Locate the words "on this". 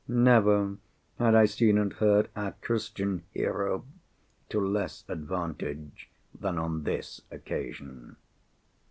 6.57-7.21